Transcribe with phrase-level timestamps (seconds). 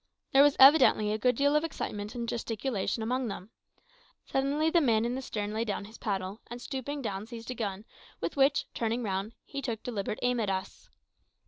[0.31, 3.51] There was evidently a good deal of excitement and gesticulation among them.
[4.25, 7.53] Suddenly the man in the stern laid down his paddle, and stooping down seized a
[7.53, 7.85] gun,
[8.19, 10.89] with which, turning round, he took deliberate aim at us.